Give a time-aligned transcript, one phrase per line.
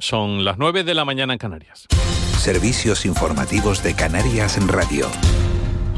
[0.00, 1.86] Son las 9 de la mañana en Canarias.
[2.38, 5.06] Servicios informativos de Canarias en Radio.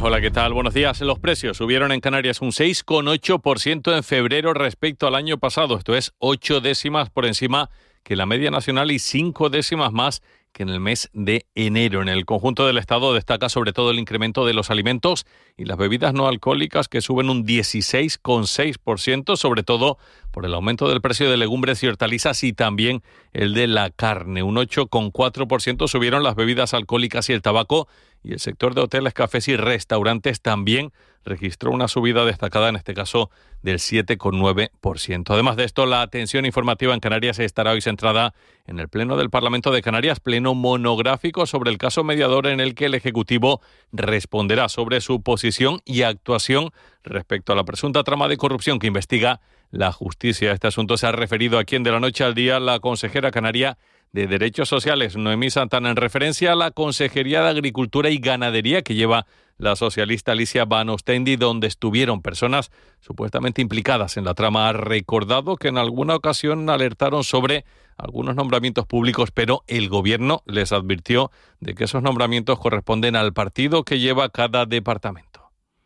[0.01, 0.53] Hola, ¿qué tal?
[0.53, 1.01] Buenos días.
[1.03, 5.79] Los precios subieron en Canarias un 6,8% en febrero respecto al año pasado.
[5.79, 7.71] Esto es 8 décimas por encima
[8.03, 10.21] que la media nacional y 5 décimas más
[10.53, 12.03] que en el mes de enero.
[12.03, 15.27] En el conjunto del Estado destaca sobre todo el incremento de los alimentos
[15.57, 19.99] y las bebidas no alcohólicas que suben un 16,6%, sobre todo
[20.33, 23.03] por el aumento del precio de legumbres y hortalizas y también
[23.33, 24.43] el de la carne.
[24.43, 27.87] Un 8,4% subieron las bebidas alcohólicas y el tabaco
[28.25, 30.93] y el sector de hoteles, cafés y restaurantes también
[31.25, 33.31] registró una subida destacada, en este caso
[33.63, 35.25] del 7,9%.
[35.29, 38.35] Además de esto, la atención informativa en Canarias estará hoy centrada
[38.67, 42.75] en el Pleno del Parlamento de Canarias, pleno monográfico sobre el caso mediador en el
[42.75, 43.61] que el Ejecutivo
[43.93, 46.71] responderá sobre su posición y actuación
[47.05, 50.53] respecto a la presunta trama de corrupción que investiga la justicia.
[50.53, 53.79] Este asunto se ha referido aquí en De la Noche al Día la consejera canaria
[54.13, 58.95] de Derechos Sociales, Noemí Santana, en referencia a la Consejería de Agricultura y Ganadería que
[58.95, 64.69] lleva la socialista Alicia Van Ostendi, donde estuvieron personas supuestamente implicadas en la trama.
[64.69, 67.65] Ha recordado que en alguna ocasión alertaron sobre
[67.97, 73.85] algunos nombramientos públicos, pero el gobierno les advirtió de que esos nombramientos corresponden al partido
[73.85, 75.42] que lleva cada departamento.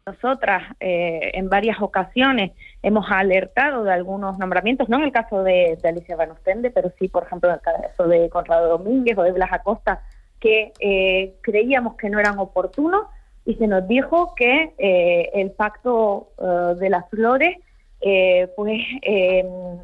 [0.06, 5.76] Nosotras eh, en varias ocasiones hemos alertado de algunos nombramientos, no en el caso de,
[5.82, 9.32] Alicia Van Ostende, pero sí, por ejemplo, en el caso de Conrado Domínguez o de
[9.32, 10.02] Blas Acosta,
[10.38, 13.06] que eh, creíamos que no eran oportunos
[13.44, 16.28] y se nos dijo que eh, el pacto
[16.78, 17.56] de las flores
[18.54, 18.82] pues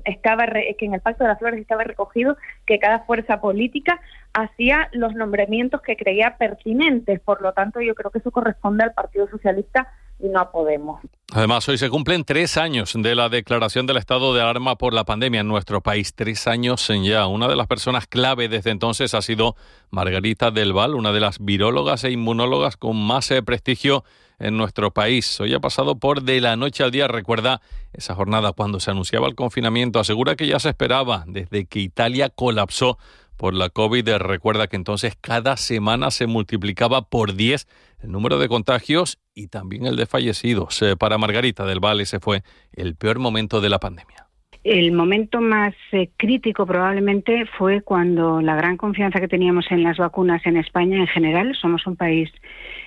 [0.04, 4.00] estaba que en el pacto de las flores estaba recogido que cada fuerza política
[4.34, 7.18] hacía los nombramientos que creía pertinentes.
[7.18, 9.88] Por lo tanto yo creo que eso corresponde al Partido Socialista
[10.22, 11.00] y no podemos.
[11.32, 15.04] Además, hoy se cumplen tres años de la declaración del estado de alarma por la
[15.04, 16.14] pandemia en nuestro país.
[16.14, 17.26] Tres años en ya.
[17.26, 19.56] Una de las personas clave desde entonces ha sido
[19.90, 24.04] Margarita Del Val, una de las virólogas e inmunólogas con más eh, prestigio
[24.38, 25.40] en nuestro país.
[25.40, 27.08] Hoy ha pasado por de la noche al día.
[27.08, 30.00] Recuerda esa jornada cuando se anunciaba el confinamiento.
[30.00, 32.98] Asegura que ya se esperaba desde que Italia colapsó
[33.42, 34.08] por la COVID.
[34.18, 37.66] Recuerda que entonces cada semana se multiplicaba por 10
[38.04, 40.80] el número de contagios y también el de fallecidos.
[40.80, 42.42] Eh, para Margarita del Valle ese fue
[42.72, 44.28] el peor momento de la pandemia.
[44.62, 49.96] El momento más eh, crítico probablemente fue cuando la gran confianza que teníamos en las
[49.96, 52.30] vacunas en España en general, somos un país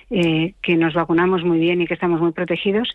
[0.08, 2.88] eh, que nos vacunamos muy bien y que estamos muy protegidos,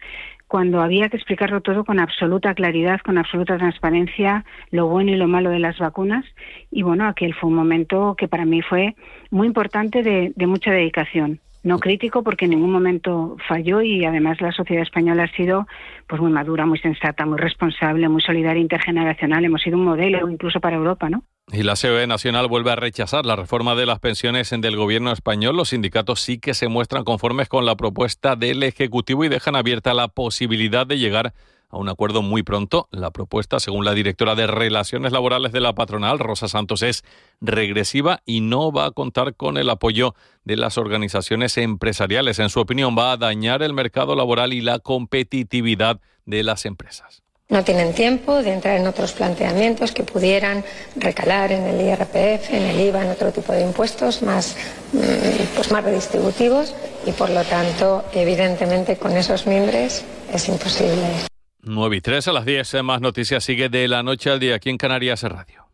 [0.52, 5.30] cuando había que explicarlo todo con absoluta claridad, con absoluta transparencia, lo bueno y lo
[5.30, 6.26] malo de las vacunas.
[6.70, 8.94] Y bueno, aquel fue un momento que para mí fue
[9.30, 14.52] muy importante de, mucha dedicación no crítico porque en ningún momento falló y además la
[14.52, 15.68] sociedad española ha sido
[16.06, 19.46] pues muy madura, muy sensata, muy responsable, muy solidaria, intergeneracional.
[19.46, 21.24] Hemos sido un modelo incluso para Europa, ¿no?
[21.54, 25.58] Y la COE Nacional vuelve a rechazar la reforma de las pensiones del gobierno español.
[25.58, 29.94] Los sindicatos sí que se muestran conformes con la propuesta del Ejecutivo y dejan abierta
[29.94, 31.34] la posibilidad de llegar
[31.68, 32.88] a un acuerdo muy pronto.
[32.92, 37.04] La propuesta, según la directora de Relaciones Laborales de la patronal, Rosa Santos, es
[37.42, 42.40] regresiva y no va a contar con el apoyo de las organizaciones empresariales.
[42.40, 47.24] En su opinión, va a dañar el mercado laboral y la competitividad de las empresas.
[47.52, 50.64] No tienen tiempo de entrar en otros planteamientos que pudieran
[50.96, 54.56] recalar en el IRPF, en el IVA, en otro tipo de impuestos más,
[54.94, 56.74] mm, pues más redistributivos
[57.06, 60.02] y por lo tanto, evidentemente, con esos miembros
[60.34, 61.28] es imposible.
[61.64, 62.84] 9 y 3 a las 10.
[62.84, 65.68] Más noticias sigue de la noche al día aquí en Canarias Radio.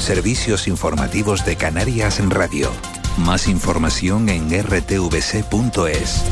[0.00, 2.72] Servicios informativos de Canarias en Radio.
[3.18, 6.24] Más información en rtvc.es.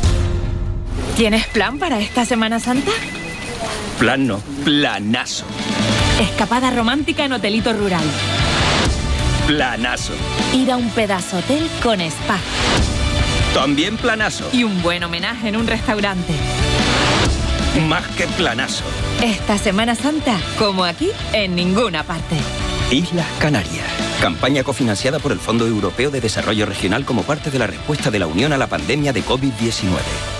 [1.17, 2.91] ¿Tienes plan para esta Semana Santa?
[4.03, 5.45] Plan no, planazo.
[6.21, 8.03] Escapada romántica en Hotelito Rural.
[9.47, 10.13] Planazo.
[10.53, 12.37] Ir a un pedazo hotel con spa.
[13.55, 14.51] También planazo.
[14.53, 16.33] Y un buen homenaje en un restaurante.
[17.87, 18.83] Más que planazo.
[19.23, 22.35] Esta Semana Santa, como aquí, en ninguna parte.
[22.91, 23.87] Islas Canarias.
[24.21, 28.19] Campaña cofinanciada por el Fondo Europeo de Desarrollo Regional como parte de la respuesta de
[28.19, 30.32] la Unión a la pandemia de COVID-19.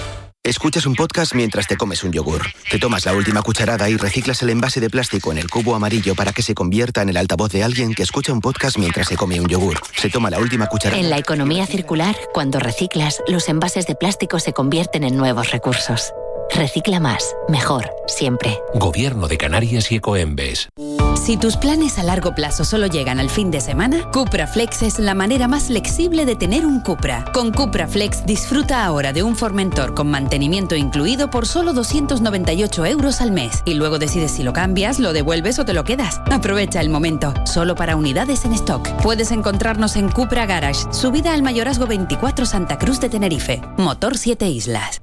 [0.45, 2.43] Escuchas un podcast mientras te comes un yogur.
[2.69, 6.17] Te tomas la última cucharada y reciclas el envase de plástico en el cubo amarillo
[6.17, 9.17] para que se convierta en el altavoz de alguien que escucha un podcast mientras se
[9.17, 9.79] come un yogur.
[9.97, 11.01] Se toma la última cucharada.
[11.01, 16.13] En la economía circular, cuando reciclas, los envases de plástico se convierten en nuevos recursos.
[16.53, 18.59] Recicla más, mejor, siempre.
[18.75, 20.71] Gobierno de Canarias y Ecoembes.
[21.15, 24.99] Si tus planes a largo plazo solo llegan al fin de semana, Cupra Flex es
[24.99, 27.25] la manera más flexible de tener un Cupra.
[27.33, 33.21] Con Cupra Flex disfruta ahora de un Formentor con mantenimiento incluido por solo 298 euros
[33.21, 33.63] al mes.
[33.65, 36.21] Y luego decides si lo cambias, lo devuelves o te lo quedas.
[36.31, 38.89] Aprovecha el momento, solo para unidades en stock.
[39.03, 43.63] Puedes encontrarnos en Cupra Garage, subida al Mayorazgo 24 Santa Cruz de Tenerife.
[43.77, 45.03] Motor 7 Islas.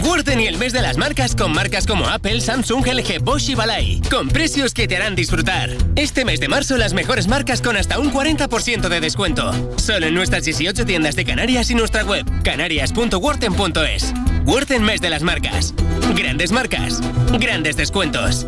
[0.00, 3.54] Wurten y el mes de las marcas con marcas como Apple, Samsung, LG, Bosch y
[3.54, 5.70] Balay, con precios que te harán disfrutar.
[5.96, 9.52] Este mes de marzo las mejores marcas con hasta un 40% de descuento.
[9.76, 14.14] Solo en nuestras 18 tiendas de Canarias y nuestra web, canarias.wurten.es.
[14.46, 15.74] Wurten mes de las marcas.
[16.14, 17.00] Grandes marcas,
[17.38, 18.46] grandes descuentos.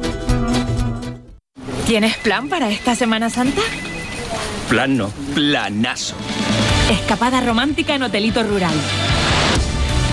[1.87, 3.61] ¿Tienes plan para esta Semana Santa?
[4.71, 6.17] Plan no, planazo.
[6.91, 8.75] Escapada romántica en Hotelito Rural.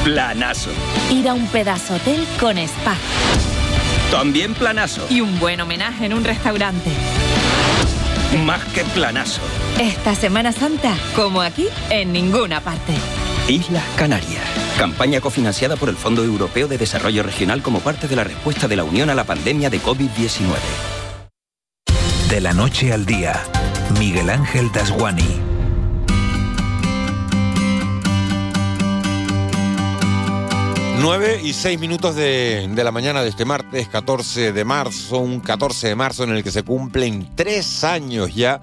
[0.04, 0.72] Planazo.
[1.12, 2.96] Ir a un pedazo hotel con spa.
[4.10, 5.06] También planazo.
[5.12, 6.90] Y un buen homenaje en un restaurante.
[8.44, 9.42] Más que planazo.
[9.80, 12.94] Esta Semana Santa, como aquí, en ninguna parte.
[13.48, 14.42] Islas Canarias.
[14.80, 18.78] Campaña cofinanciada por el Fondo Europeo de Desarrollo Regional como parte de la respuesta de
[18.78, 20.56] la Unión a la pandemia de COVID-19.
[22.28, 23.40] De la noche al día,
[24.00, 25.51] Miguel Ángel Dasguani.
[31.02, 35.40] 9 y 6 minutos de, de, la mañana de este martes 14 de marzo, un
[35.40, 38.62] 14 de marzo en el que se cumplen tres años ya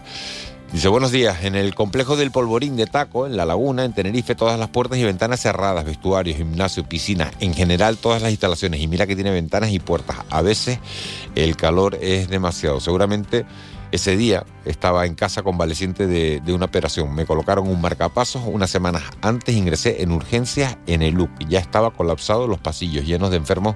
[0.72, 1.42] Dice, buenos días.
[1.42, 4.98] En el complejo del Polvorín de Taco, en La Laguna, en Tenerife, todas las puertas
[4.98, 8.80] y ventanas cerradas, vestuarios, gimnasio, piscina, en general todas las instalaciones.
[8.80, 10.18] Y mira que tiene ventanas y puertas.
[10.30, 10.78] A veces
[11.34, 12.78] el calor es demasiado.
[12.78, 13.46] Seguramente
[13.90, 17.12] ese día estaba en casa convaleciente de, de una operación.
[17.16, 18.42] Me colocaron un marcapasos.
[18.46, 21.48] Unas semanas antes ingresé en urgencias en el UC.
[21.48, 23.74] Ya estaba colapsado los pasillos llenos de enfermos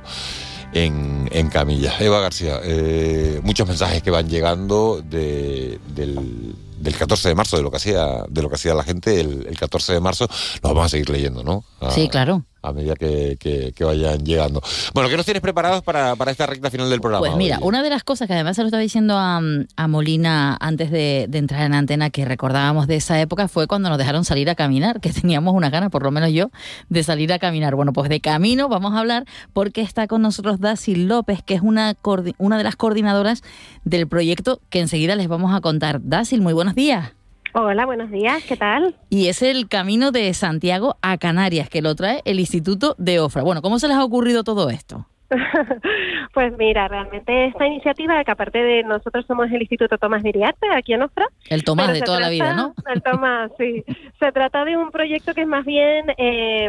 [0.72, 2.00] en, en camillas.
[2.00, 7.62] Eva García, eh, muchos mensajes que van llegando de, del del 14 de marzo, de
[7.62, 10.28] lo que hacía, de lo que hacía la gente el, el 14 de marzo,
[10.62, 11.64] lo vamos a seguir leyendo, ¿no?
[11.90, 14.62] sí, claro a medida que, que, vayan llegando.
[14.94, 17.20] Bueno, ¿qué nos tienes preparados para, para, esta recta final del programa?
[17.20, 19.40] Pues mira, una de las cosas que además se lo estaba diciendo a,
[19.76, 23.90] a Molina antes de, de, entrar en antena, que recordábamos de esa época, fue cuando
[23.90, 26.50] nos dejaron salir a caminar, que teníamos una gana, por lo menos yo,
[26.88, 27.74] de salir a caminar.
[27.74, 31.60] Bueno, pues de camino vamos a hablar porque está con nosotros Daci López, que es
[31.60, 31.96] una,
[32.38, 33.42] una de las coordinadoras
[33.84, 36.00] del proyecto que enseguida les vamos a contar.
[36.02, 37.12] Dasil, muy buenos días.
[37.56, 38.96] Hola, buenos días, ¿qué tal?
[39.10, 43.44] Y es el camino de Santiago a Canarias, que lo trae el Instituto de Ofra.
[43.44, 45.06] Bueno, ¿cómo se les ha ocurrido todo esto?
[46.34, 50.94] pues mira, realmente esta iniciativa, que aparte de nosotros somos el Instituto Tomás Viriarte, aquí
[50.94, 51.26] en Ofra.
[51.48, 52.74] El Tomás de toda la vida, ¿no?
[52.92, 53.84] El Tomás, sí.
[54.18, 56.68] Se trata de un proyecto que es más bien eh,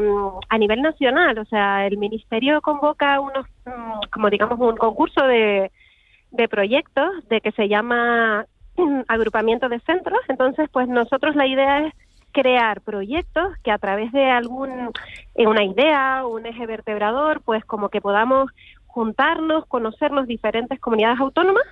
[0.49, 5.71] a nivel nacional, o sea, el Ministerio convoca unos, mm, como digamos, un concurso de,
[6.29, 8.45] de proyectos de que se llama
[9.07, 10.19] agrupamiento de centros.
[10.27, 11.93] Entonces, pues nosotros la idea es
[12.31, 14.91] crear proyectos que a través de algún
[15.35, 18.51] eh, una idea, un eje vertebrador, pues como que podamos
[18.87, 21.63] juntarnos, conocernos diferentes comunidades autónomas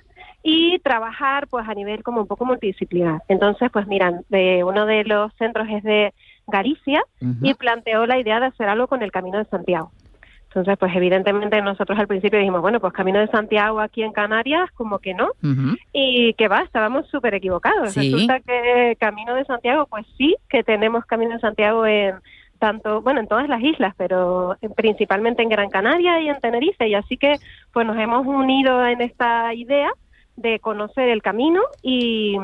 [0.42, 3.22] y trabajar pues a nivel como un poco multidisciplinar.
[3.28, 6.12] Entonces, pues miran, de uno de los centros es de
[6.46, 7.02] Galicia
[7.40, 9.90] y planteó la idea de hacer algo con el Camino de Santiago.
[10.54, 14.70] Entonces, pues evidentemente nosotros al principio dijimos, bueno, pues Camino de Santiago aquí en Canarias,
[14.74, 15.30] como que no.
[15.92, 17.96] Y que va, estábamos súper equivocados.
[17.96, 22.14] Resulta que Camino de Santiago, pues sí, que tenemos Camino de Santiago en
[22.60, 26.86] tanto, bueno, en todas las islas, pero principalmente en Gran Canaria y en Tenerife.
[26.86, 27.34] Y así que,
[27.72, 29.90] pues nos hemos unido en esta idea
[30.36, 32.36] de conocer el camino y,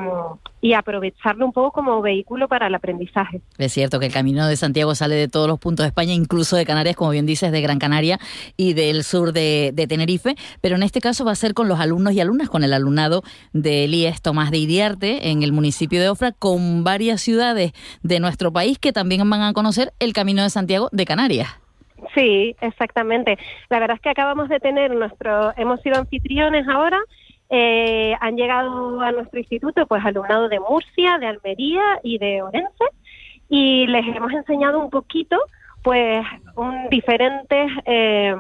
[0.61, 3.41] y, aprovecharlo un poco como vehículo para el aprendizaje.
[3.59, 6.57] Es cierto que el Camino de Santiago sale de todos los puntos de España, incluso
[6.57, 8.19] de Canarias, como bien dices, de Gran Canaria
[8.57, 12.13] y del sur de, Tenerife, pero en este caso va a ser con los alumnos
[12.13, 16.33] y alumnas, con el alumnado de IES Tomás de Iriarte en el municipio de Ofra,
[16.33, 20.89] con varias ciudades de nuestro país que también van a conocer el Camino de Santiago
[20.93, 21.49] de Canarias.
[22.15, 23.39] Sí, exactamente.
[23.69, 26.99] La verdad es que acabamos de tener nuestro, hemos sido anfitriones ahora
[27.51, 32.85] eh, han llegado a nuestro instituto pues alumnado de Murcia, de Almería y de Orense
[33.49, 35.37] y les hemos enseñado un poquito
[35.83, 38.37] pues un, diferentes eh,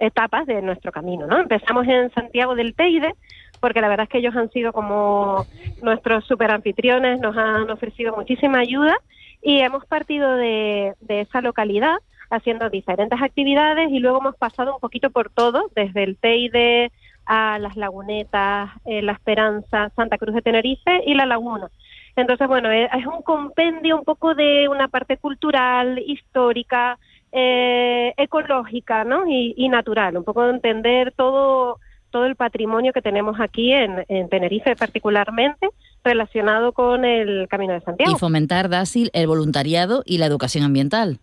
[0.00, 1.38] etapas de nuestro camino, ¿no?
[1.38, 3.14] Empezamos en Santiago del Teide
[3.60, 5.46] porque la verdad es que ellos han sido como
[5.82, 8.96] nuestros super anfitriones, nos han ofrecido muchísima ayuda
[9.40, 11.96] y hemos partido de, de esa localidad
[12.30, 16.90] haciendo diferentes actividades y luego hemos pasado un poquito por todo, desde el Teide,
[17.28, 21.68] a las lagunetas, eh, La Esperanza, Santa Cruz de Tenerife y La Laguna.
[22.16, 26.98] Entonces, bueno, eh, es un compendio un poco de una parte cultural, histórica,
[27.30, 29.24] eh, ecológica, ¿no?
[29.28, 31.78] Y, natural, un poco de entender todo
[32.10, 35.68] todo el patrimonio que tenemos aquí en, en, Tenerife particularmente
[36.02, 38.10] relacionado con el Camino de Santiago.
[38.10, 41.18] Y fomentar, Dácil, el voluntariado y la educación ambiental.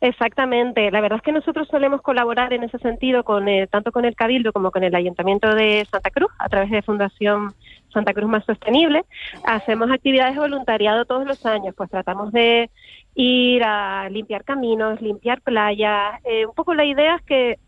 [0.00, 0.90] Exactamente.
[0.90, 4.52] La verdad es que nosotros solemos colaborar en ese sentido con tanto con el Cabildo
[4.52, 7.52] como con el Ayuntamiento de Santa Cruz a través de Fundación
[7.92, 9.04] Santa Cruz Más Sostenible.
[9.44, 12.70] Hacemos actividades de voluntariado todos los años, pues tratamos de
[13.14, 16.20] ir a limpiar caminos, limpiar playas.
[16.24, 17.58] Eh, un poco la idea es que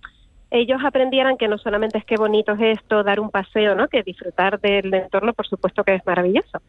[0.50, 3.88] ellos aprendieran que no solamente es que bonito es esto, dar un paseo, ¿no?
[3.88, 6.60] Que disfrutar del entorno, por supuesto que es maravilloso,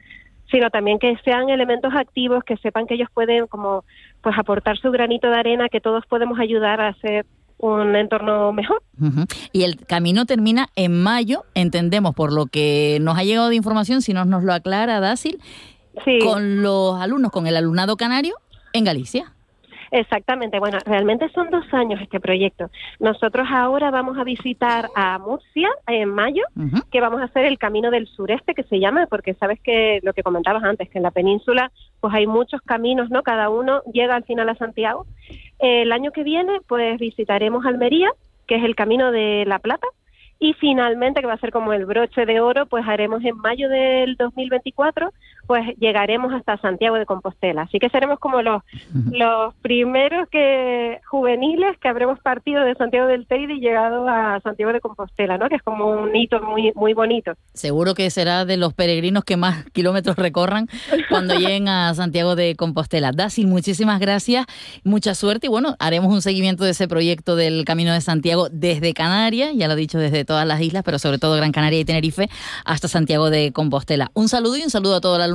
[0.49, 3.83] sino también que sean elementos activos, que sepan que ellos pueden como
[4.23, 7.25] pues aportar su granito de arena, que todos podemos ayudar a hacer
[7.57, 8.81] un entorno mejor.
[9.51, 14.01] Y el camino termina en mayo, entendemos por lo que nos ha llegado de información,
[14.01, 15.39] si nos, nos lo aclara Dácil,
[16.23, 18.35] con los alumnos, con el alumnado canario
[18.71, 19.32] en Galicia.
[19.95, 22.71] Exactamente, bueno, realmente son dos años este proyecto.
[22.99, 26.41] Nosotros ahora vamos a visitar a Murcia en mayo,
[26.91, 30.13] que vamos a hacer el Camino del Sureste, que se llama, porque sabes que lo
[30.13, 31.71] que comentabas antes, que en la península
[32.01, 33.21] pues hay muchos caminos, ¿no?
[33.21, 35.05] Cada uno llega al final a Santiago.
[35.59, 38.09] El año que viene pues visitaremos Almería,
[38.47, 39.85] que es el Camino de la Plata,
[40.43, 43.69] y finalmente, que va a ser como el broche de oro, pues haremos en mayo
[43.69, 45.09] del 2024
[45.47, 47.63] pues llegaremos hasta Santiago de Compostela.
[47.63, 48.63] Así que seremos como los,
[49.11, 54.71] los primeros que juveniles que habremos partido de Santiago del Teide y llegado a Santiago
[54.71, 55.49] de Compostela, ¿no?
[55.49, 57.33] Que es como un hito muy muy bonito.
[57.53, 60.67] Seguro que será de los peregrinos que más kilómetros recorran
[61.09, 63.11] cuando lleguen a Santiago de Compostela.
[63.11, 64.45] Dasil, muchísimas gracias,
[64.83, 68.93] mucha suerte y bueno, haremos un seguimiento de ese proyecto del Camino de Santiago desde
[68.93, 71.85] Canarias, ya lo he dicho, desde todas las islas, pero sobre todo Gran Canaria y
[71.85, 72.27] Tenerife
[72.65, 74.09] hasta Santiago de Compostela.
[74.15, 75.27] Un saludo y un saludo a todo la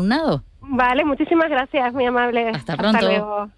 [0.61, 2.49] Vale, muchísimas gracias, muy amable.
[2.49, 3.49] Hasta pronto.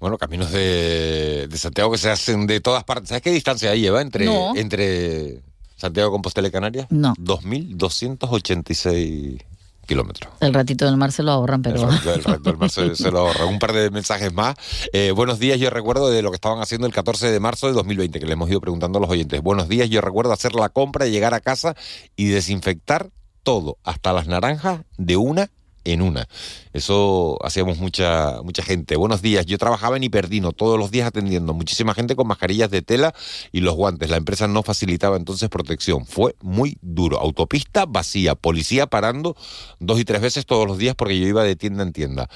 [0.00, 3.10] Bueno, caminos de, Santiago que se hacen de todas partes.
[3.10, 5.42] ¿Sabes qué distancia lleva entre, entre
[5.76, 6.86] Santiago, Compostela y Canarias?
[6.88, 7.12] No.
[7.16, 9.44] 2.286
[9.90, 10.32] kilómetros.
[10.38, 11.82] El ratito del mar se lo ahorran, pero...
[11.82, 13.48] El ratito, del mar se, lo ahorran.
[13.48, 14.54] Un par de mensajes más.
[14.92, 17.72] Eh, buenos días, yo recuerdo de lo que estaban haciendo el 14 de marzo de
[17.72, 19.42] 2020, que le hemos ido preguntando a los oyentes.
[19.42, 21.74] Buenos días, yo recuerdo hacer la compra, llegar a casa
[22.14, 23.10] y desinfectar
[23.42, 25.50] todo, hasta las naranjas, de una
[25.84, 26.28] en una.
[26.72, 28.96] Eso hacíamos mucha, mucha gente.
[28.96, 32.82] Buenos días, yo trabajaba en Hiperdino todos los días atendiendo muchísima gente con mascarillas de
[32.82, 33.14] tela
[33.52, 34.10] y los guantes.
[34.10, 36.06] La empresa no facilitaba entonces protección.
[36.06, 37.18] Fue muy duro.
[37.18, 39.36] Autopista vacía, policía parando
[39.78, 42.28] dos y tres veces todos los días porque yo iba de tienda en tienda.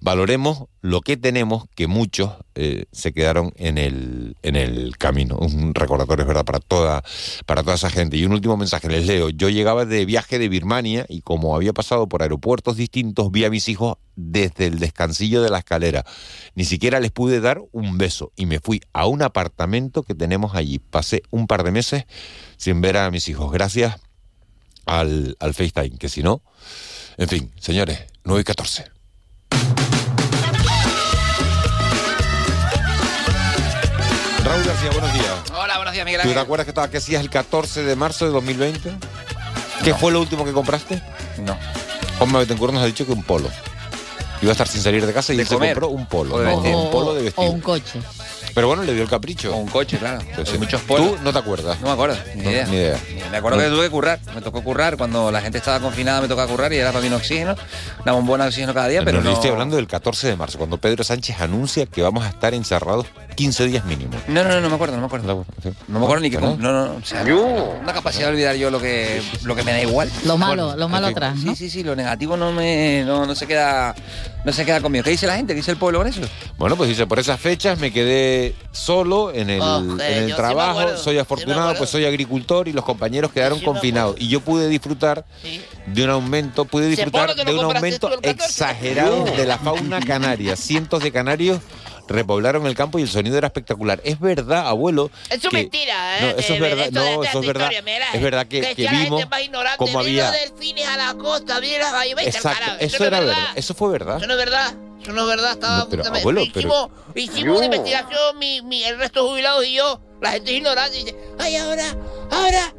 [0.00, 5.36] Valoremos lo que tenemos, que muchos eh, se quedaron en el, en el camino.
[5.36, 7.04] Un recordatorio, es verdad, para toda,
[7.44, 8.16] para toda esa gente.
[8.16, 9.28] Y un último mensaje, les leo.
[9.28, 13.50] Yo llegaba de viaje de Birmania y como había pasado por aeropuertos distintos, vi a
[13.50, 16.06] mis hijos desde el descansillo de la escalera.
[16.54, 20.54] Ni siquiera les pude dar un beso y me fui a un apartamento que tenemos
[20.54, 20.78] allí.
[20.78, 22.04] Pasé un par de meses
[22.56, 23.52] sin ver a mis hijos.
[23.52, 24.00] Gracias
[24.86, 26.42] al, al FaceTime, que si no...
[27.18, 28.97] En fin, señores, 9 y 14.
[36.04, 38.92] Miguel ¿Tú te acuerdas que estaba que hacías el 14 de marzo de 2020?
[39.84, 41.02] ¿Qué fue lo último que compraste?
[41.38, 41.56] No.
[42.18, 43.48] Juanma Betancourt nos ha dicho que un polo.
[44.40, 46.36] Iba a estar sin salir de casa y De él se compró un polo.
[46.36, 46.56] O ¿no?
[46.58, 47.48] Un polo de O vestir.
[47.48, 48.00] un coche.
[48.58, 49.54] Pero bueno, le dio el capricho.
[49.54, 50.20] O un coche, claro.
[50.20, 51.14] Entonces, muchos polos.
[51.14, 51.80] ¿Tú no te acuerdas?
[51.80, 52.66] No me acuerdo, ni No, idea.
[52.66, 52.98] ni idea.
[53.30, 53.62] Me acuerdo No.
[53.62, 54.18] que tuve que currar.
[54.34, 57.06] Me tocó currar cuando la gente estaba confinada, me tocaba currar y era para mí
[57.06, 57.54] un oxígeno.
[58.02, 59.30] Una bombona de oxígeno cada día, pero no, no.
[59.30, 62.52] yo estoy hablando del 14 de marzo, cuando Pedro Sánchez anuncia que vamos a estar
[62.52, 64.10] encerrados 15 días mínimo.
[64.26, 65.46] No, no, no, no me acuerdo, no me acuerdo.
[65.86, 66.38] No me acuerdo ni que.
[66.38, 66.56] ¿No?
[66.56, 66.94] No, no, no.
[66.96, 70.10] O sea, una capacidad de olvidar yo lo que, lo que me da igual.
[70.24, 71.54] Lo malo, Bueno, lo malo atrás, ¿no?
[71.54, 73.04] Sí, sí, sí, lo negativo no me.
[73.06, 73.94] No, no se queda.
[74.44, 75.04] No se queda conmigo.
[75.04, 75.52] ¿Qué dice la gente?
[75.52, 76.22] ¿Qué dice el pueblo con eso?
[76.56, 80.30] Bueno, pues dice, por esas fechas me quedé solo en el, Oh, en eh, el
[80.30, 84.16] sí trabajo, soy afortunado, pues soy agricultor y los compañeros quedaron confinados.
[84.18, 85.24] Y yo pude disfrutar
[85.86, 88.44] de un aumento, pude disfrutar de un aumento tú el 14.
[88.44, 90.56] exagerado de la fauna canaria.
[90.56, 91.60] Cientos de canarios
[92.08, 94.00] repoblaron el campo y el sonido era espectacular.
[94.04, 95.10] Es verdad, abuelo.
[95.28, 96.20] Eso es que- mentira, ¿eh?
[96.22, 97.70] No, eso es verdad, no, eso es verdad.
[97.70, 99.24] historia, mira, Es verdad que, vimos
[99.76, 100.30] cómo había...
[100.30, 101.60] a la costa,
[102.24, 103.36] Exacto, eso era verdad.
[103.36, 103.52] verdad.
[103.56, 104.16] Eso fue verdad.
[104.16, 105.52] Eso no es verdad, eso no es verdad.
[105.52, 109.30] Estaba, No, pero, me- abuelo, hicimos pero- hicimos una investigación, mi, mi- el resto de
[109.30, 110.00] jubilados y yo.
[110.20, 111.94] La gente es ignorante y dice, ay, ahora,
[112.30, 112.74] ahora,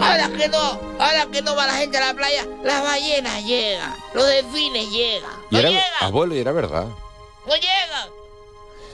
[0.00, 0.58] ahora que no,
[0.98, 5.30] ahora que no va la gente a la playa, las ballenas llegan, los delfines llegan.
[5.50, 6.86] Y No era, llegan, abuelo, y era verdad.
[7.46, 8.08] no llegan.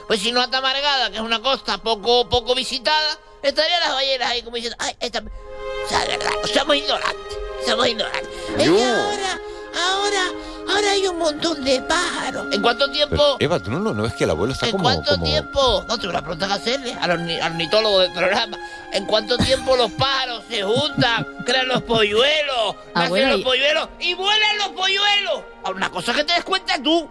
[0.07, 4.31] Pues si no ata Margada, que es una costa poco, poco visitada, estarían las ballenas
[4.31, 5.21] ahí como diciendo, ay, esta...
[5.21, 8.29] O sea, verdad, somos ignorantes, somos ignorantes.
[8.59, 9.41] Es que ahora,
[9.87, 10.23] ahora,
[10.69, 12.47] ahora hay un montón de pájaros.
[12.53, 13.17] ¿En cuánto tiempo?
[13.17, 14.85] Pero, Eva, ¿tú no, no, no ves que el abuelo está ¿En como...
[14.85, 15.85] cuánto como- tiempo?
[15.89, 18.57] No, tengo una pregunta que hacerle al, orni- al ornitólogo del programa.
[18.93, 23.89] ¿En cuánto tiempo los pájaros se juntan, crean los polluelos, nacen Abuelo, los y- polluelos
[24.01, 25.43] y vuelan los polluelos?
[25.75, 27.09] Una cosa que te des cuenta tú,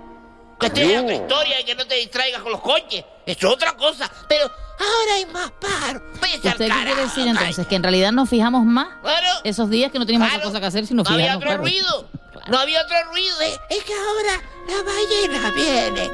[0.60, 3.04] que estés en tu historia y que no te distraigas con los coches.
[3.26, 4.10] Eso es otra cosa.
[4.28, 6.02] Pero ahora hay más pájaros.
[6.14, 7.68] ¿Usted qué quiere decir entonces?
[7.68, 9.28] Que en realidad nos fijamos más Claro.
[9.44, 11.44] esos días que no teníamos otra cosa que hacer sino No había fijarnos.
[11.44, 11.64] otro claro.
[11.64, 12.10] ruido.
[12.48, 13.42] No había otro ruido.
[13.42, 16.12] Es, que ahora las ballenas vienen.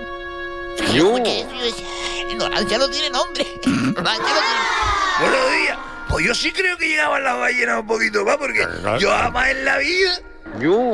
[0.77, 1.85] Es que yo escuché eso y yo decía,
[2.15, 3.43] "Ay, ignorancia no tiene nombre.
[3.65, 5.77] Ignorancia no tiene Buenos días.
[6.09, 8.65] Pues yo sí creo que llegaban las ballenas un poquito más, porque
[9.00, 10.19] yo jamás en la vida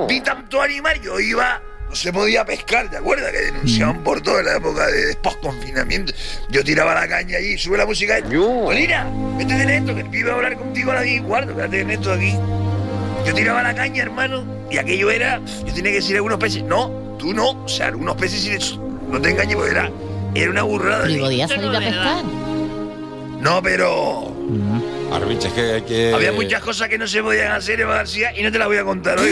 [0.08, 1.00] vi tanto animal.
[1.02, 3.32] Yo iba, no se podía pescar, ¿te acuerdas?
[3.32, 6.14] Que denunciaban por toda la época de post-confinamiento.
[6.50, 8.20] Yo tiraba la caña allí, sube la música.
[8.32, 9.06] Molina,
[9.38, 11.56] métete en esto, que el pibe va a hablar contigo a las 10 y cuarto,
[11.56, 12.36] quédate en esto aquí.
[13.26, 15.42] Yo tiraba la caña, hermano, y aquello era.
[15.66, 16.90] Yo tenía que decir a algunos peces, no,
[17.20, 17.50] tú no.
[17.64, 19.92] O sea, algunos peces sí les- no te engañes, porque era,
[20.36, 21.10] era una burrada.
[21.10, 22.24] Y podía Eso salir no a pescar.
[23.42, 24.36] No, pero.
[25.12, 26.14] Arbiche, es que que...
[26.14, 28.78] Había muchas cosas que no se podían hacer, Eva García, y no te las voy
[28.78, 29.32] a contar hoy.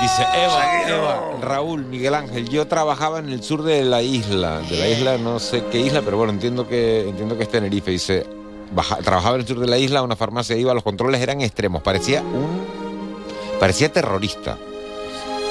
[0.00, 0.94] Dice Eva, no.
[0.94, 5.18] Eva, Raúl, Miguel Ángel, yo trabajaba en el sur de la isla, de la isla
[5.18, 7.90] no sé qué isla, pero bueno, entiendo que entiendo que es Tenerife.
[7.90, 8.26] Dice,
[8.74, 11.82] baja- trabajaba en el sur de la isla, una farmacia iba, los controles eran extremos,
[11.82, 12.64] parecía un
[13.58, 14.56] parecía terrorista.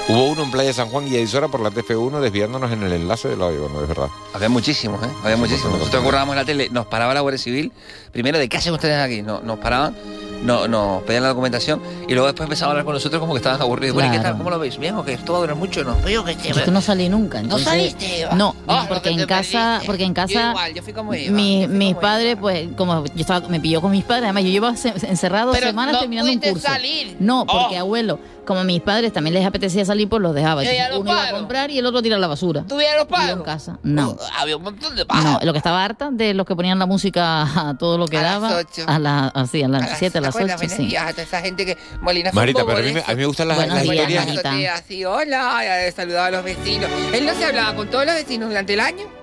[0.07, 3.27] Hubo uno en Playa San Juan y Aizora por la TF1 desviándonos en el enlace
[3.27, 4.07] de la bueno, es verdad.
[4.33, 5.09] Había muchísimos, ¿eh?
[5.23, 5.77] Había muchísimos.
[5.77, 7.71] Nosotros currábamos en la tele, nos paraba la Guardia Civil.
[8.12, 9.21] Primero, ¿de qué hacen ustedes aquí?
[9.21, 9.95] No- nos paraban,
[10.43, 13.38] no, nos pedían la documentación y luego después empezaban a hablar con nosotros como que
[13.38, 13.93] estaban aburridos.
[13.95, 14.38] Bueno, ¿y ¿qué tal?
[14.38, 14.78] ¿Cómo lo veis?
[14.78, 15.13] ¿Bien o qué?
[15.13, 15.95] ¿Esto va a durar mucho no?
[16.08, 17.38] Yo que Yo es que no salí nunca.
[17.39, 18.36] ¿No entonces- saliste, Eva?
[18.36, 21.32] No, Ah, porque que en casa, porque en Yo casa igual, yo fui como Eva,
[21.36, 24.23] mi- yo fui mis como padres, pues, como yo estaba, me pilló con mis padres,
[24.25, 26.67] además yo llevaba se- encerrado Pero semanas no terminando un curso.
[26.67, 27.17] salir.
[27.19, 27.82] No, porque Oh.
[27.82, 30.63] abuelo, como a mis padres también les apetecía salir, pues los dejaba.
[30.63, 32.63] ¿Y a Entonces, los uno iba a comprar y el otro a tirar la basura.
[32.67, 33.43] ¿Tuvieron los yo en pájaros?
[33.45, 33.79] casa.
[33.83, 34.17] No.
[34.39, 35.43] Había un montón de No, pájaros.
[35.45, 38.21] lo que estaba harta de los que ponían la música a todo lo que A
[38.23, 38.57] las daba.
[38.57, 38.83] ocho.
[38.88, 40.89] A las así, a las 7, a ¿Te las acuerdas, 8, sí.
[40.89, 43.25] Toda esa gente que Molina fue Marita, un pero a mí, me, a mí me
[43.27, 44.43] gustan las, Buenos las días, historias.
[44.43, 44.73] Marita.
[44.73, 45.62] Así, hola,
[45.95, 46.89] saludaba a los vecinos.
[47.13, 49.18] Él no se hablaba con todos los vecinos durante el año.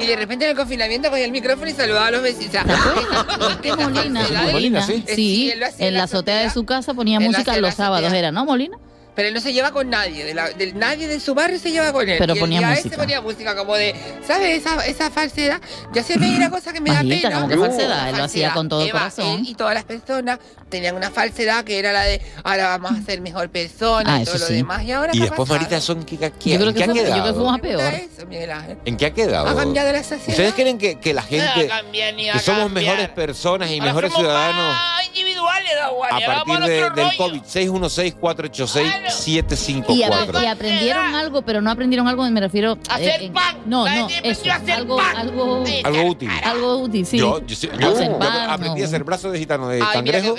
[0.00, 2.64] Y de repente en el confinamiento cogía el micrófono y saludaba a los vecinos.
[3.62, 4.26] ¿Qué Molina?
[4.52, 5.04] Molina, sí.
[5.06, 8.78] Sí, en la azotea de su casa ponía música los sábados, era, ¿no, Molina?
[9.14, 11.70] Pero él no se lleva con nadie, de, la, de nadie de su barrio se
[11.70, 12.16] lleva con él.
[12.18, 12.96] Pero y ponía a música.
[12.96, 13.94] Ponía música como de,
[14.26, 14.58] ¿sabes?
[14.58, 15.60] Esa, esa falsedad.
[15.92, 17.34] Ya se me una cosa que me Bajita, da pena.
[17.34, 19.40] como que falsedad, él lo hacía con todo Eva, corazón.
[19.40, 23.02] Él y todas las personas tenían una falsedad que era la de, ahora vamos a
[23.04, 24.82] ser mejor persona ah, y todo lo demás.
[24.82, 27.16] Y ahora Y después, Marita, son que, que, yo creo que, que ha quedado.
[27.16, 28.78] Yo creo que a peor.
[28.84, 29.48] ¿En qué ha quedado?
[29.48, 30.28] Ha cambiado la sociedad.
[30.28, 34.12] ¿Ustedes creen que, que la gente, no cambiar, que somos mejores personas y ahora mejores
[34.12, 34.74] somos ciudadanos?
[34.74, 35.72] Más individuales,
[36.10, 39.03] A partir de, del COVID, 616-486.
[39.08, 40.42] 754.
[40.42, 42.78] Y, aprendieron algo, pero no aprendieron algo, me refiero.
[42.88, 43.58] A hacer pan.
[43.66, 44.42] No, no, eso,
[44.74, 45.00] algo.
[45.00, 46.30] Algo, algo, útil.
[46.42, 47.18] Algo útil, sí.
[47.18, 47.36] Yo,
[48.48, 48.84] aprendí no.
[48.84, 50.36] a hacer brazos de gitano de Ay, cangrejo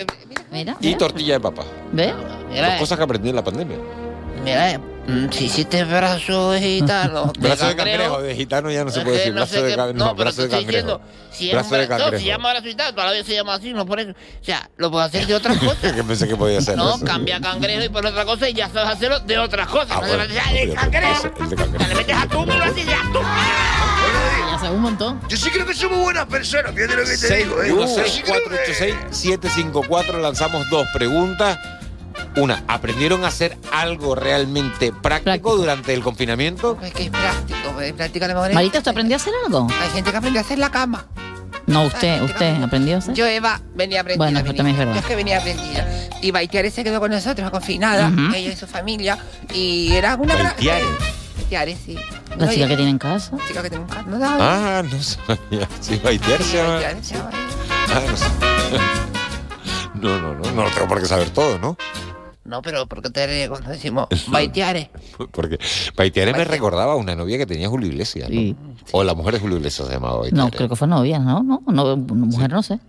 [0.51, 1.63] mira, y tortilla de papa.
[1.91, 2.13] ¿Ves?
[2.55, 3.77] Son cosas que aprendí en la pandemia.
[4.43, 4.79] Mira,
[5.31, 7.31] si hiciste brazo gitano.
[7.39, 9.33] Brazo de cangrejo, de gitano ya no se puede que decir.
[9.33, 9.93] no Brazo de cangrejo.
[9.93, 10.97] no, No, pero brazo te de estoy cangrejo.
[10.97, 12.25] diciendo, si es un Brazo de brazo, no, se cangrejo.
[12.25, 14.11] llama brazo gitano, toda la vida se llama así, no por eso.
[14.11, 15.93] O sea, lo puedo hacer de otras cosas.
[15.93, 16.75] que pensé que podía ser.
[16.77, 17.05] No, eso.
[17.05, 19.91] cambia cangrejo y por otra cosa y ya sabes hacerlo de otras cosas.
[19.91, 21.27] Ah, no bueno, se de cangrejo.
[21.39, 21.87] el de cangrejo.
[21.89, 23.25] Le metes atún y lo haces de atún.
[24.51, 25.21] Ya sabes un montón.
[25.29, 27.71] Yo sí creo que somos buenas personas, fíjate lo que te 6, digo, ¿eh?
[27.73, 30.19] 1, Yo 6, sí creo 4, 8, 6, 7, 5, 4.
[30.19, 31.59] Lanzamos dos preguntas.
[32.37, 36.77] Una, ¿aprendieron a hacer algo realmente práctico, durante el confinamiento?
[36.83, 38.49] Es que es práctico, es práctico a lo mejor.
[38.49, 39.67] es- Marita, ¿usted aprendió a hacer algo?
[39.81, 41.05] Hay gente que aprendió a hacer la cama.
[41.67, 43.15] No, usted, usted aprendió a hacer.
[43.15, 44.23] Yo, Eva, venía aprendida.
[44.25, 44.55] Bueno, venía.
[44.55, 44.97] también es Yo verdad.
[45.01, 45.87] es que venía aprendida.
[46.21, 49.17] Y Baitiare se quedó con nosotros, confinada, ella y su familia.
[49.53, 50.53] Y era una gran.
[50.53, 50.85] Baitiare.
[51.37, 51.97] Baitiare, sí.
[52.37, 53.35] La No, chica que tiene en casa.
[53.35, 54.07] La chica que tiene un carro.
[54.11, 54.77] No, daba.
[54.79, 55.67] Ah, no sabía.
[55.79, 56.69] Sí, Baitiar se llama.
[56.73, 57.29] Baitiare se llama.
[57.89, 58.25] Ah, no sé.
[60.01, 61.77] No, no, no, no lo tengo por qué saber todo, ¿no?
[62.45, 64.91] No, pero ¿por qué te cuando decimos baiteare?
[65.31, 65.57] Porque
[65.95, 68.35] Baitiare me recordaba a una novia que tenía Julio Iglesias, ¿no?
[68.35, 68.55] Sí.
[68.91, 70.43] O la mujer de Julio Iglesias se llamaba Baitiare.
[70.43, 71.41] No, creo que fue novia, ¿no?
[71.41, 72.79] No, no mujer no sé.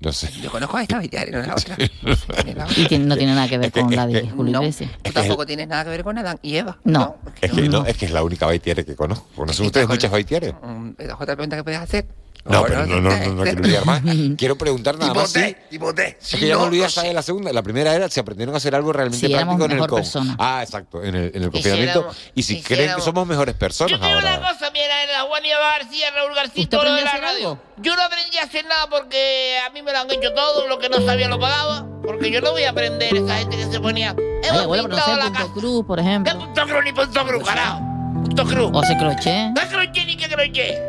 [0.00, 0.30] No sé.
[0.42, 1.76] Yo conozco a esta Baitiare, no la otra.
[2.76, 4.60] Y que no tiene nada que ver Es con es la de Julio No.
[4.60, 4.90] Iglesias.
[5.02, 6.78] Tú tampoco tienes nada que ver con Adán y Eva.
[6.84, 7.16] No.
[7.40, 9.26] Es que, no, es que es la única Baitiare que conozco.
[9.34, 10.54] ¿Conocen ustedes muchas Baitiares?
[10.62, 12.06] Mm, ¿Es otra pregunta que puedes hacer?
[12.44, 14.02] No, pero no, no, no, no quiero liar más.
[14.36, 15.30] Quiero preguntar nada más.
[15.30, 15.40] sí.
[15.70, 17.50] Es Si que ya me no, olvidé de la segunda.
[17.54, 20.36] La primera era si aprendieron a hacer algo realmente Si éramos práctico en el persona.
[20.38, 22.06] Ah, exacto, en el, en el confinamiento.
[22.34, 24.38] Y si creen que hiciéramos- somos mejores personas Yo ahora.
[24.38, 27.12] una cosa, mira, en la Juan Eva García, Raúl García, ¿Usted todo lo de la
[27.12, 27.28] radio.
[27.50, 27.58] algo?
[27.78, 30.78] Yo no aprendí a hacer nada porque a mí me lo han hecho todo, lo
[30.78, 31.86] que no sabía lo pagaba.
[32.02, 34.14] Porque yo no voy a aprender esa gente que se ponía.
[34.18, 35.52] Ay, Hemos no pintado sé, la punto casa.
[35.54, 36.30] cruz, por ejemplo.
[36.32, 37.80] ¿Qué punto cruz ni punto cruz, carajo?
[38.24, 38.70] Punto cruz.
[38.72, 39.54] O hace crochet.
[39.54, 40.82] ¿Qué crochet ni qué crochet?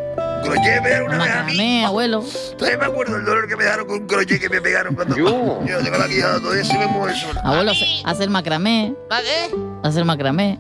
[0.43, 1.51] Crochet me dieron una vez a mí.
[1.53, 2.23] Macramé, abuelo.
[2.57, 5.15] Todavía me acuerdo el dolor que me dejaron con un crochet que me pegaron cuando.
[5.17, 7.41] Yo, tengo la quijada, todavía se me mueve sola.
[7.41, 8.93] Abuelo, hace- hacer macramé.
[9.09, 9.55] ¿Ma qué?
[9.83, 10.59] Hacer macramé.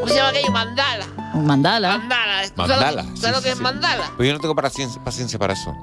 [0.00, 0.50] ¿Cómo se llama aquello?
[0.52, 1.06] Mandala.
[1.34, 1.98] Mandala.
[1.98, 2.42] Mandala.
[2.46, 3.62] ¿Tú Mandala, ¿Sabes, sí, ¿sabes lo sí, que es sí.
[3.62, 4.10] mandala?
[4.16, 5.74] Pues yo no tengo paciencia, paciencia para eso.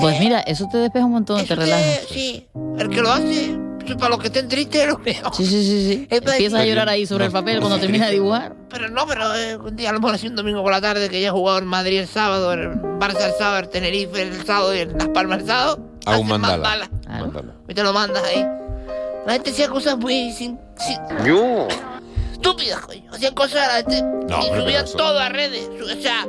[0.00, 1.82] Pues mira, eso te despeja un montón, te relaja.
[2.10, 3.56] Sí, el que lo hace,
[3.96, 5.34] para los que estén tristes, lo mejor.
[5.34, 6.06] Sí, sí, sí, sí.
[6.10, 8.54] Empiezas a llorar ahí sobre el papel cuando termina de dibujar.
[8.68, 11.08] Pero no, pero eh, un día a lo mejor así un domingo por la tarde
[11.08, 14.44] que ya he jugado en Madrid el sábado, el Barça el sábado, el Tenerife el
[14.46, 15.78] sábado y en Las Palmas el sábado.
[16.06, 16.88] A un mandala.
[17.08, 17.52] mandala.
[17.68, 18.46] Y te lo mandas ahí.
[19.26, 21.68] La gente hacía cosas muy sin, sin- Yo.
[22.32, 23.02] estúpidas, coño.
[23.12, 25.68] Hacían cosas la gente No, y subían todo a redes.
[25.82, 26.26] O sea,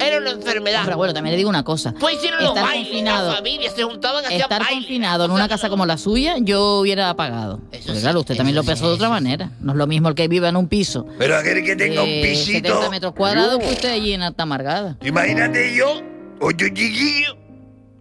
[0.00, 0.82] era una enfermedad.
[0.84, 1.94] Pero bueno, también le digo una cosa.
[1.98, 3.26] Pues hicieron los Estar bailes, confinado.
[3.28, 4.78] las familias se juntaban, hacían Estar bailes.
[4.84, 7.60] confinado en una casa como la suya, yo hubiera pagado.
[7.70, 9.50] Porque claro, usted también lo pensó de otra manera.
[9.60, 11.06] No es lo mismo el que viva en un piso.
[11.18, 12.68] Pero aquel que tenga un de pisito.
[12.68, 13.58] 70 metros cuadrados Yo.
[13.60, 14.96] que usted allí en Alta Amargada.
[15.02, 16.00] Imagínate yo,
[16.40, 17.36] ocho chiquillo.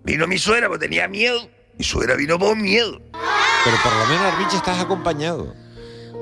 [0.04, 1.40] Vino mi suegra porque tenía miedo.
[1.78, 3.02] Mi suegra vino por miedo.
[3.64, 5.54] Pero por lo menos, Arbiche, estás acompañado.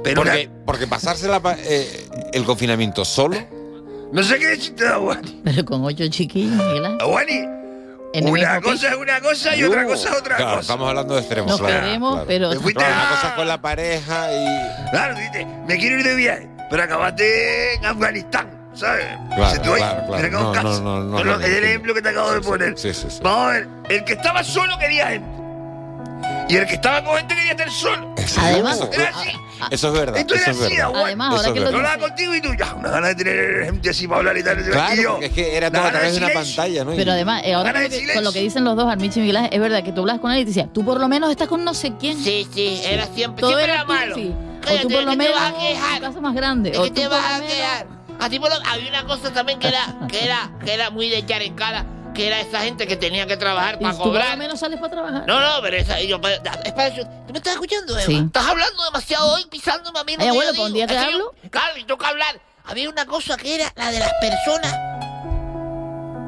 [0.03, 3.38] Pero porque, porque pasarse la pa- eh, el confinamiento solo.
[4.12, 5.41] No sé qué decirte, Aguani.
[5.43, 7.02] Pero con ocho chiquillos, Miguel Ángel.
[7.02, 7.45] Aguani,
[8.24, 10.62] una cosa es una cosa y otra cosa es otra Claro, cosa.
[10.62, 11.52] estamos hablando de extremos.
[11.52, 12.28] Nos claro, queremos, claro.
[12.28, 14.89] pero- Te fuiste Claro, a- una cosa con la pareja y.
[14.91, 19.06] Claro, dijiste, me quiero ir de viaje, pero acabaste en Afganistán, ¿sabes?
[19.34, 20.30] Claro, claro, claro.
[20.30, 22.78] No, no, no, no, no, es el ejemplo que te acabo de poner.
[22.78, 23.19] Sí, sí, sí.
[23.24, 25.31] Vamos a ver, el que estaba solo quería gente.
[26.52, 28.14] Y el que estaba con gente quería estar solo.
[28.40, 29.30] Además, Era así.
[29.70, 30.18] Eso es verdad.
[30.18, 30.92] Esto eso es así, verdad.
[31.06, 34.08] Además, ahora que lo hablaba contigo y tú, ya, una gana de tener gente así
[34.08, 34.60] para hablar y tal.
[34.60, 36.92] y Claro, yo, es que era todo a través de una pantalla, ¿no?
[36.96, 39.54] Pero además, eh, ahora que, con lo que dicen los dos, Armicho y Miguel Ángel,
[39.54, 41.48] es verdad que tú hablas con él y te decía, tú por lo menos estás
[41.48, 42.18] con no sé quién.
[42.18, 44.16] Sí, sí, era siempre, Todo siempre era malo.
[44.16, 44.34] sí.
[44.34, 45.96] O tú por ¿de lo menos vas a quejar?
[46.00, 46.72] tu casa más grande.
[46.72, 47.88] ¿De o qué tú te vas a quejar?
[48.20, 51.10] A ti por lo- había una cosa también que era, que era, que era muy
[51.10, 54.38] de echar en cara, que era esa gente que tenía que trabajar para tú cobrar.
[54.38, 55.24] menos sales para trabajar.
[55.28, 57.04] No, no, pero esa, yo, pues, es para eso.
[57.28, 58.06] ¿Tú me estás escuchando, Eva?
[58.06, 58.24] Sí.
[58.26, 60.15] Estás hablando demasiado hoy, pisándome a mí.
[60.19, 60.86] Ay, abuelo, yo ¿por un digo.
[60.86, 61.34] día que Es yo- hablo?
[61.50, 62.39] claro, y toca hablar.
[62.65, 64.74] Había una cosa que era la de las personas.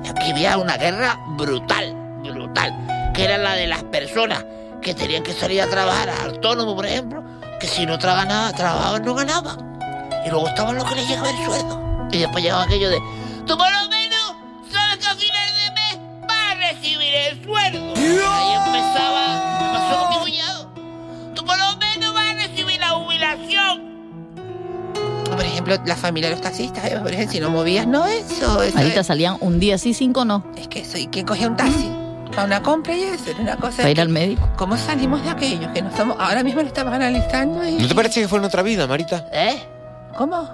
[0.10, 1.94] Aquí había una guerra brutal,
[2.24, 3.12] brutal.
[3.14, 4.44] Que era la de las personas
[4.82, 7.24] que tenían que salir a trabajar, autónomo, por ejemplo,
[7.60, 9.80] que si no trabajaban, trabajaban, no ganaban.
[10.26, 12.08] Y luego estaban los que les llegaba el sueldo.
[12.12, 12.98] Y después llegaba aquello de,
[13.48, 14.03] tú por lo menos
[25.70, 28.62] ejemplo, la familia de los taxistas, por ejemplo, si no movías, no eso.
[28.64, 30.44] eso Ahorita es, salían un día sí, cinco no.
[30.58, 31.90] es que soy quien cogía un taxi
[32.32, 33.78] para una compra y eso, era una cosa.
[33.78, 34.50] Para ir que- al médico.
[34.58, 35.72] ¿Cómo salimos de aquello?
[35.74, 37.74] Que no estamos, ahora mismo lo estamos analizando y.
[37.74, 39.28] ¿No te parece que fue en otra vida, Marita?
[39.32, 39.62] ¿Eh?
[40.18, 40.50] ¿Cómo?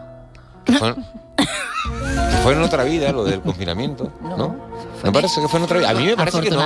[2.44, 4.56] Fue, en otra vida lo del confinamiento, ¿no?
[5.04, 5.90] Me parece que fue en otra vida.
[5.90, 6.62] A mí me parece que no.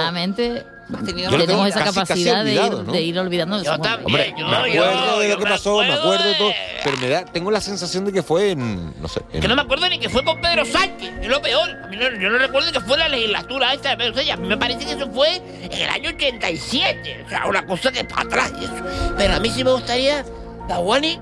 [0.83, 2.91] Afortunadamente, has tenido Yo lo Tenemos tengo esa casi, casi capacidad de, ir, ¿no?
[2.91, 3.63] de ir olvidando.
[3.63, 6.35] Yo también, Hombre, yo, me yo, acuerdo de lo que pasó, me acuerdo acuerdo de
[6.35, 6.51] todo,
[6.83, 9.55] pero me da, tengo la sensación de que fue en, no sé, en- Que no
[9.55, 11.69] me acuerdo ni que fue con Pedro Sánchez, es lo peor.
[11.91, 14.33] No- yo no recuerdo que fue la legislatura esta de Pedro Sánchez.
[14.33, 17.23] A mí me parece que eso fue en el año 87.
[17.25, 18.73] O sea, una cosa que para atrás y eso.
[19.17, 20.25] Pero a mí sí me gustaría,
[20.67, 21.19] Dawani,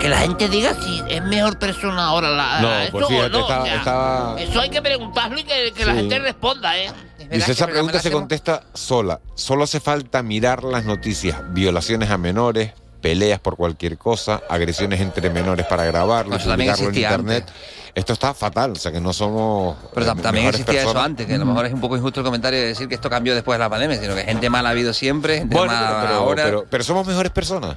[0.00, 3.30] que la gente diga si es mejor persona ahora la, No, eso pues o fíjate,
[3.30, 3.38] no.
[3.38, 6.90] o estaba- sea, estaba- Eso hay que preguntarlo y que, que la gente responda, ¿eh?
[7.30, 9.20] Dice, esa pregunta se contesta sola.
[9.34, 11.38] Solo hace falta mirar las noticias.
[11.52, 16.96] Violaciones a menores, peleas por cualquier cosa, agresiones entre menores para grabarlo, también publicarlo en
[16.96, 17.48] internet.
[17.94, 21.26] Esto está fatal, o sea que no somos Pero eh, tam- también existía eso antes,
[21.26, 23.34] que a lo mejor es un poco injusto el comentario de decir que esto cambió
[23.34, 26.00] después de la pandemia, sino que gente mala ha habido siempre, gente Bueno, mala pero,
[26.02, 26.44] pero- ahora.
[26.44, 27.76] pero- pero somos mejores personas.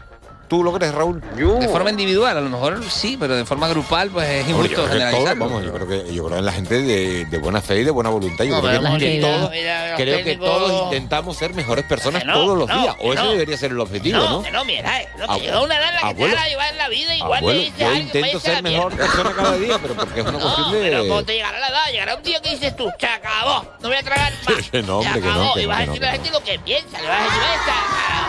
[0.53, 1.19] ¿Tú lo crees, Raúl?
[1.35, 4.75] de forma individual, a lo mejor sí, pero de forma grupal, pues es injusto yo
[4.75, 5.35] creo que generalizar.
[5.37, 7.83] todos, vamos, yo creo que yo creo en la gente de, de buena fe y
[7.83, 8.43] de buena voluntad.
[8.45, 12.23] Yo No, creo que, todos, mira, los creo que técnicos- todos intentamos ser mejores personas
[12.23, 12.95] no, todos los no, días.
[13.01, 13.31] O ese no.
[13.31, 14.65] debería ser el objetivo, no, ¿no?
[14.65, 17.15] mira, eh, no, que una edad en la que abuelo, te llevar en la vida
[17.15, 20.25] igual Abuelo, le dices yo alguien, intento ser mejor persona cada día, pero porque es
[20.27, 20.79] una No, cuestión de.
[20.91, 23.87] pero cuando te llegará la edad, llegará un día que dices tú, se acabó, no
[23.87, 24.69] voy a tragar más.
[24.69, 26.59] Que no, se hombre, que no, y vas a decirle a la gente lo que
[26.59, 27.73] piensa, le vas a decir, esta,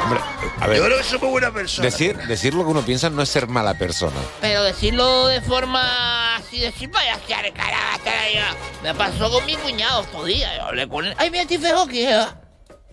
[0.02, 0.20] Hombre,
[0.60, 0.78] a ver.
[0.78, 1.86] Yo creo que somos buena persona.
[1.86, 4.16] Decir, decir lo que uno piensa no es ser mala persona.
[4.40, 8.34] pero decirlo de forma así, decir, vaya a estar carajo, ahí.
[8.82, 11.14] Me pasó con mi cuñado estos días, yo hablé con él.
[11.18, 12.06] Ay, mira, Hawking.
[12.08, 12.26] eh.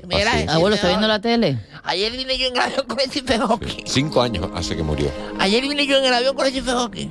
[0.07, 1.59] Mira, Stephen Abuelo, ¿está viendo la tele?
[1.83, 3.83] Ayer vine yo en el avión con Stephen Hawking.
[3.85, 5.11] Cinco años hace que murió.
[5.39, 7.09] Ayer vine yo en el avión con Stephen Hawking.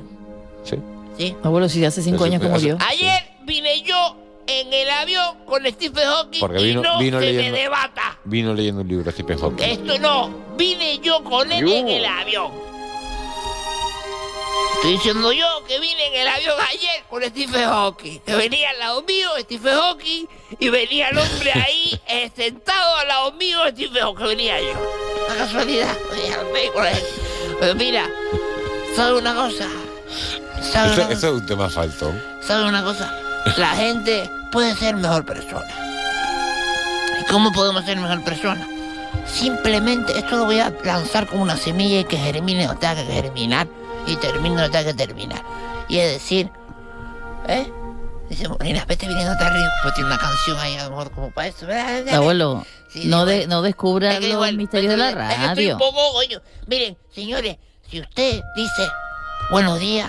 [0.65, 0.77] Sí.
[1.17, 1.37] Sí.
[1.43, 2.87] Abuelo, si hace cinco Eso años que fue hace- murió.
[2.89, 7.27] Ayer vine yo en el avión con Stephen Hawking Porque y vino- no vino se
[7.27, 8.19] leyendo- me debata.
[8.25, 9.65] Vino leyendo un libro de Stephen Hawking.
[9.65, 11.75] Esto no, vine yo con él Yo.
[11.75, 12.51] en el avión.
[14.77, 18.21] Estoy diciendo yo que vine en el avión ayer con Stephen Hawking.
[18.21, 20.27] Que venía al lado mío Stephen Hawking
[20.59, 24.25] y venía el hombre ahí eh, sentado al lado mío Stephen Hawking.
[24.27, 24.73] Venía yo.
[25.27, 25.97] Una casualidad.
[26.11, 26.39] venía.
[27.61, 28.09] Pero mira,
[28.97, 29.69] ¿sabes una cosa?
[30.73, 32.13] ¿Sabes Eso, una eso es un tema falto.
[32.43, 33.20] ¿Sabes una cosa?
[33.57, 35.67] La gente puede ser mejor persona.
[37.21, 38.67] ¿Y cómo podemos ser mejor persona?
[39.27, 43.13] Simplemente, esto lo voy a lanzar como una semilla y que germine donde tenga que
[43.13, 43.67] germinar
[44.07, 45.43] y termine donde tenga que terminar.
[45.89, 46.51] Y es decir,
[47.49, 47.71] ¿eh?
[48.29, 49.69] Dice Molina, vete viniendo hasta arriba.
[49.83, 51.67] Pues tiene una canción ahí a lo mejor como para eso.
[52.13, 55.79] Abuelo, Sí, no, de, no descubra Es que los misterios de la Es que radio.
[55.79, 56.41] poco, coño.
[56.67, 57.57] Miren, señores,
[57.89, 58.89] si usted dice
[59.51, 60.09] buenos días,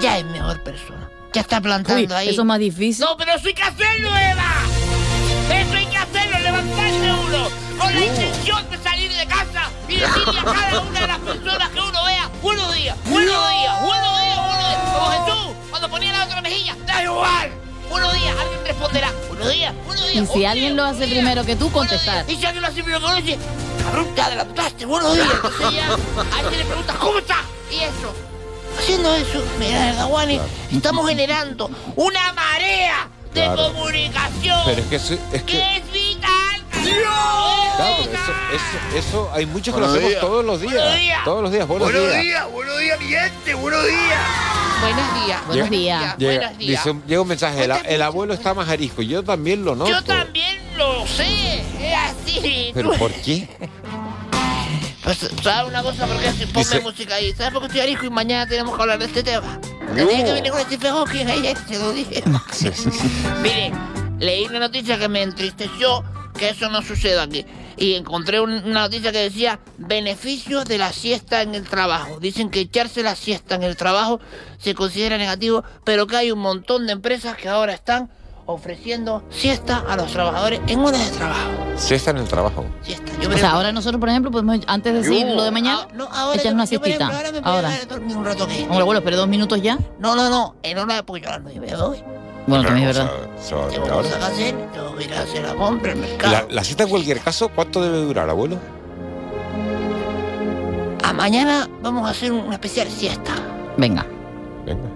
[0.00, 1.07] ya es mejor persona.
[1.32, 2.28] Ya está plantando Uy, ahí.
[2.30, 3.04] eso es más difícil.
[3.04, 4.52] No, pero eso hay que hacerlo, Eva.
[5.50, 10.40] Eso hay que hacerlo, levantarse uno con la intención de salir de casa y decirle
[10.40, 14.36] a cada una de las personas que uno vea, buenos días, buenos días, buenos días,
[14.36, 14.80] buenos días.
[14.92, 17.50] Como Jesús, cuando ponía la otra mejilla, da igual.
[17.90, 20.28] Buenos días, alguien responderá, buenos días, buenos días.
[20.30, 22.24] Y si alguien lo hace primero que tú, contestar.
[22.28, 23.38] Y si alguien lo hace primero que uno, dice,
[23.82, 25.28] cabrón, te adelantaste, buenos días.
[25.34, 27.42] Entonces ya, a alguien le pregunta, ¿cómo está?
[27.70, 28.27] Y eso.
[28.78, 30.40] Haciendo eso, mira, Dawani,
[30.72, 33.72] estamos generando una marea de Claro.
[33.72, 35.52] comunicación Pero es que eso, es que.
[35.58, 36.30] que es vital.
[36.70, 40.20] Claro, pero eso, eso, eso hay muchos que lo hacemos días.
[40.20, 40.74] todos los días.
[40.74, 41.24] Buenos días.
[41.24, 42.22] Todos los días, buenos, Buenos días.
[42.22, 44.20] días, buenos días, mi gente, buenos días.
[44.80, 45.46] Buenos días.
[45.46, 46.16] Buenos días.
[46.18, 46.70] Llega, Buenos días.
[46.84, 49.02] dice un- llega un mensaje, el, el abuelo está más arisco.
[49.02, 49.90] Yo también lo noto.
[49.90, 52.70] Yo también lo sé, es así.
[52.72, 53.48] ¿Pero por qué?
[55.08, 56.06] Pues, ¿sabes una cosa?
[56.06, 57.32] Porque si ponme Dice- música ahí.
[57.32, 59.58] ¿Sabes por qué estoy arisco y mañana tenemos que hablar de este tema?
[59.94, 62.22] Tenía que venir con Stephen Hawking ayer, te lo dije.
[62.52, 63.08] Sí, sí, sí.
[63.42, 63.72] Mire,
[64.18, 66.04] leí una noticia que me entristeció
[66.38, 67.46] que eso no suceda aquí.
[67.78, 72.20] Y encontré un- una noticia que decía beneficios de la siesta en el trabajo.
[72.20, 74.20] Dicen que echarse la siesta en el trabajo
[74.58, 78.10] se considera negativo, pero que hay un montón de empresas que ahora están
[78.52, 81.50] ofreciendo siesta a los trabajadores en horas de trabajo.
[81.76, 82.64] Sí está en el trabajo.
[82.82, 83.12] Siesta.
[83.28, 85.88] O sea, ahora nosotros, por ejemplo, podemos, antes de decir Yo- lo de mañana, Ah,
[85.94, 87.06] no, ahora echar yo- una yo, siestita.
[87.08, 87.68] ahora me Ahora.
[87.68, 88.62] a dormir un rato aquí.
[88.62, 89.78] Hombre, abuelo, pero dos minutos ya.
[89.98, 92.02] No, no, no, en hora de porque yo a las nueve me voy.
[92.46, 93.12] Bueno, también es verdad.
[93.38, 96.32] se va a que hacer, tengo que ir a hacer la compra, el mercado.
[96.32, 98.56] La, la cita en cualquier caso, ¿cuánto debe durar, abuelo?
[101.04, 103.32] A mañana vamos a hacer una especial siesta.
[103.76, 104.06] Venga.
[104.64, 104.88] Venga.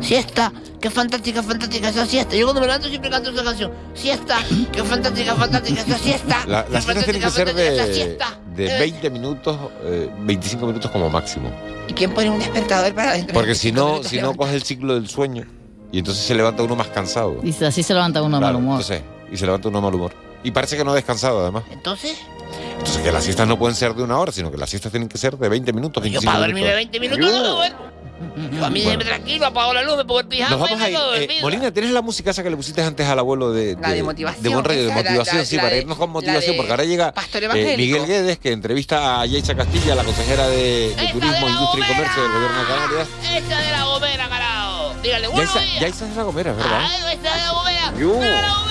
[0.00, 2.36] Siesta, qué fantástica, fantástica esa siesta.
[2.36, 3.72] Yo cuando me levanto siempre canto esa canción.
[3.94, 4.38] Siesta,
[4.72, 6.44] qué fantástica, fantástica esa siesta.
[6.46, 8.40] La- qué las citas tienen que ser fantástica, fantástica esa de, siesta.
[8.54, 11.50] de Eh, 20 minutos, eh, 25 minutos como máximo.
[11.88, 13.34] ¿Y quién pone un despertador para dentro?
[13.34, 15.44] Porque si no, si no coge el ciclo del sueño
[15.92, 17.40] y entonces se levanta uno más cansado.
[17.42, 18.80] Y así se levanta uno de Claro, mal humor.
[18.80, 20.12] entonces, y se levanta uno de mal humor.
[20.44, 21.64] Y parece que no ha descansado además.
[21.70, 22.18] Entonces,
[22.86, 25.08] Entonces que las siestas no pueden ser de una hora, sino que las siestas tienen
[25.08, 26.76] que ser de 20 minutos, yo 25 para dormir de minutos.
[26.92, 27.72] 20 minutos
[28.56, 29.04] no a mí Bueno.
[29.04, 30.96] tranquilo, apago la luz, me pongo el pijama Nos y vamos a me ir.
[30.96, 31.38] quedo Eh.
[31.42, 34.42] Molina, ¿tienes la música esa que le pusiste antes al abuelo de, La de motivación,
[34.42, 36.56] De Buen Radio, de la- motivación, la- sí, la para de- irnos con motivación, de
[36.56, 37.12] porque ahora llega
[37.54, 37.74] eh.
[37.76, 42.22] Miguel Guedes, que entrevista a Yecha Castilla, la consejera de, de Turismo, Industria y Comercio
[42.22, 43.08] del Gobierno de Canarias.
[43.34, 44.94] Esa de la gomera, carajo.
[45.02, 45.80] Dígale, buenos Yaisa, días.
[45.82, 46.80] Yaisa es la gomera, ¿verdad?
[46.80, 47.92] Ay, esa de la gomera.
[47.98, 48.65] Yo.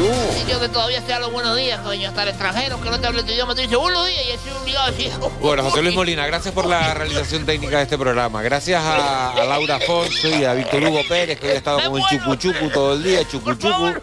[0.00, 0.42] Yo.
[0.46, 3.22] Y yo que todavía sea los buenos días, coño, estar extranjero, que no te hable
[3.22, 5.12] tu idioma, te dice buenos días y estoy obligado a decir.
[5.40, 8.40] Bueno, José Luis Molina, gracias por la realización técnica de este programa.
[8.42, 12.00] Gracias a, a Laura Afonso y a Víctor Hugo Pérez, que hoy ha estado con
[12.00, 13.94] el chucuchucu todo el día, chucuchucu.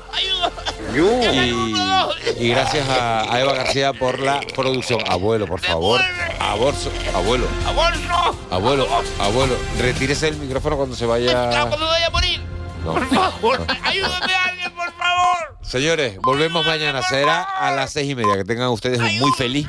[0.94, 5.00] Y, y gracias a, a Eva García por la producción.
[5.10, 6.00] Abuelo, por favor.
[6.40, 7.48] Aborso, abuelo.
[7.66, 8.38] ¡Aborso!
[8.52, 8.88] Abuelo,
[9.20, 11.50] abuelo, retírese el micrófono cuando se vaya.
[11.50, 12.42] ¡Cuando me vaya a morir!
[12.86, 12.94] No.
[12.94, 13.66] ¡Por favor!
[13.84, 15.58] ¡Ayúdame a alguien, por favor!
[15.62, 17.02] Señores, volvemos mañana.
[17.02, 18.38] Será a las seis y media.
[18.38, 19.68] Que tengan ustedes un muy feliz